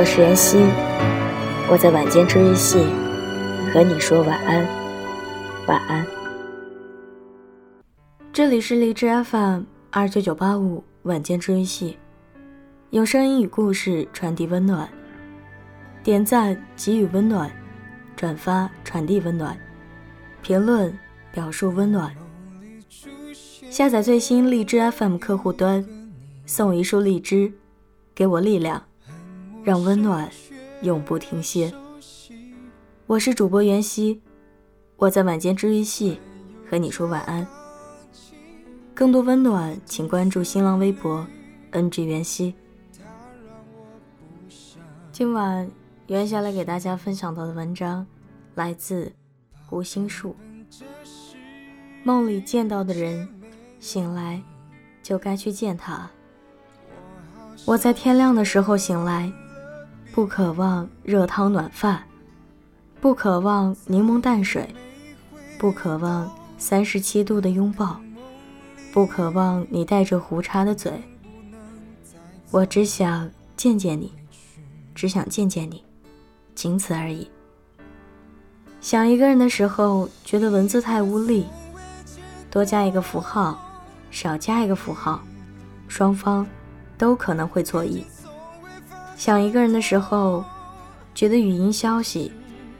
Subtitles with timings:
[0.00, 0.56] 我是妍希，
[1.70, 2.78] 我在晚间治愈系
[3.70, 4.66] 和你说晚安，
[5.66, 6.06] 晚安。
[8.32, 11.98] 这里是荔枝 FM 二九九八五晚间治愈系，
[12.92, 14.88] 用声音与故事传递温暖，
[16.02, 17.52] 点赞给予温暖，
[18.16, 19.54] 转发传递温暖，
[20.40, 20.98] 评论
[21.30, 22.10] 表述温暖。
[23.68, 25.84] 下载最新荔枝 FM 客户端，
[26.46, 27.52] 送一束荔枝，
[28.14, 28.82] 给我力量。
[29.62, 30.30] 让温暖
[30.82, 31.72] 永不停歇。
[33.06, 34.22] 我是主播袁熙，
[34.96, 36.18] 我在晚间治愈系
[36.68, 37.46] 和你说晚安。
[38.94, 41.26] 更多温暖，请关注新浪微博
[41.72, 42.54] “ng 袁熙”。
[45.12, 45.70] 今晚
[46.06, 48.06] 袁霞来给大家分享到的文章
[48.54, 49.12] 来自
[49.66, 50.34] 胡心树。
[52.02, 53.28] 梦里见到的人，
[53.78, 54.42] 醒来
[55.02, 56.10] 就该去见他。
[57.66, 59.30] 我在天亮的时候醒来。
[60.12, 62.02] 不渴望热汤暖饭，
[63.00, 64.68] 不渴望柠檬淡水，
[65.56, 68.00] 不渴望三十七度的拥抱，
[68.92, 71.00] 不渴望你带着胡茬的嘴。
[72.50, 74.12] 我只想见见你，
[74.96, 75.84] 只想见见你，
[76.56, 77.30] 仅此而已。
[78.80, 81.46] 想一个人的时候，觉得文字太无力，
[82.50, 83.56] 多加一个符号，
[84.10, 85.22] 少加一个符号，
[85.86, 86.44] 双方
[86.98, 88.04] 都可能会错意。
[89.20, 90.42] 想一个人的时候，
[91.14, 92.32] 觉得语音消息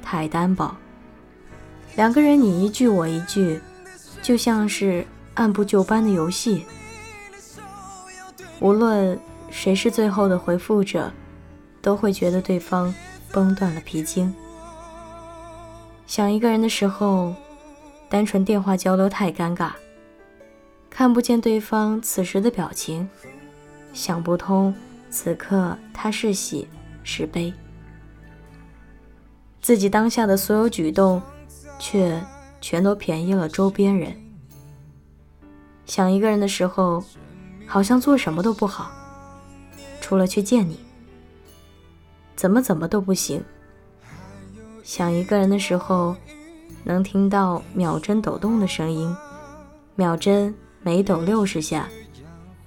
[0.03, 0.75] 太单薄。
[1.97, 3.60] 两个人你一句我一句，
[4.22, 6.65] 就像是按部就班的游戏。
[8.59, 9.20] 无论
[9.50, 11.12] 谁是最后的回复者，
[11.82, 12.94] 都会觉得对方
[13.31, 14.34] 崩断了皮筋。
[16.06, 17.34] 想一个人的时候，
[18.09, 19.72] 单纯电话交流太尴尬，
[20.88, 23.06] 看不见对方此时的表情，
[23.92, 24.75] 想不通。
[25.10, 26.69] 此刻他是喜
[27.03, 27.53] 是悲，
[29.60, 31.21] 自己当下的所有举动，
[31.81, 32.22] 却
[32.60, 34.16] 全都便宜了周边人。
[35.84, 37.03] 想一个人的时候，
[37.66, 38.93] 好像做什么都不好，
[40.00, 40.78] 除了去见你，
[42.37, 43.42] 怎么怎么都不行。
[44.84, 46.15] 想一个人的时候，
[46.84, 49.15] 能听到秒针抖动的声音，
[49.97, 51.88] 秒针每抖六十下，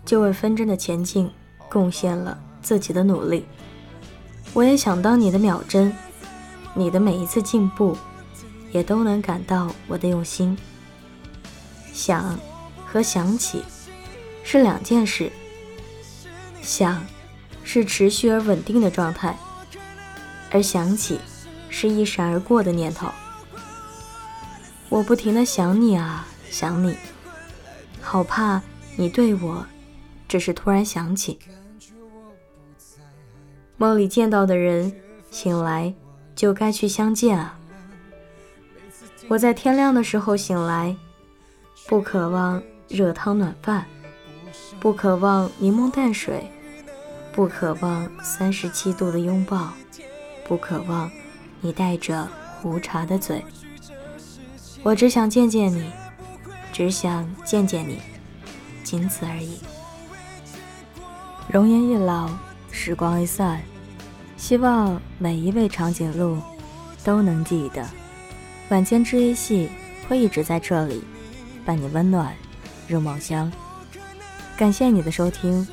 [0.03, 1.31] 就为分针的前进。
[1.73, 3.45] 贡献了自己的努力，
[4.53, 5.91] 我也想当你的秒针，
[6.75, 7.97] 你的每一次进步，
[8.71, 10.55] 也都能感到我的用心。
[11.91, 12.37] 想
[12.85, 13.63] 和想起
[14.43, 15.31] 是两件事，
[16.61, 17.03] 想
[17.63, 19.35] 是持续而稳定的状态，
[20.51, 21.19] 而想起
[21.69, 23.07] 是一闪而过的念头。
[24.89, 26.95] 我不停的想你啊，想你，
[27.99, 28.61] 好怕
[28.95, 29.65] 你对我
[30.27, 31.39] 只是突然想起。
[33.83, 34.93] 梦里见到的人，
[35.29, 35.93] 醒来
[36.33, 37.59] 就该去相见啊！
[39.27, 40.95] 我在天亮的时候醒来，
[41.89, 43.85] 不渴望热汤暖饭，
[44.79, 46.49] 不渴望柠檬淡水，
[47.33, 49.73] 不渴望三十七度的拥抱，
[50.47, 51.11] 不渴望
[51.59, 52.25] 你带着
[52.61, 53.43] 胡茬的嘴。
[54.81, 55.91] 我只想见见你，
[56.71, 57.99] 只想见见你，
[58.81, 59.59] 仅此而已。
[61.49, 62.29] 容颜一老，
[62.71, 63.61] 时光一散。
[64.43, 66.37] 希望每一位长颈鹿
[67.01, 67.81] 都能记得，
[68.67, 69.69] 晚间治愈系
[70.05, 71.01] 会一直在这里，
[71.65, 72.33] 伴你温暖
[72.85, 73.49] 入梦乡。
[74.57, 75.65] 感谢你的收听，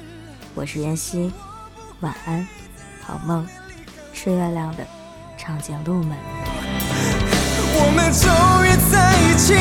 [0.54, 1.32] 我是妍希，
[1.98, 2.46] 晚安，
[3.02, 3.44] 好梦，
[4.12, 4.86] 吃月亮的
[5.36, 6.16] 长颈鹿们。
[7.74, 8.30] 我们终
[8.64, 9.52] 于在一起，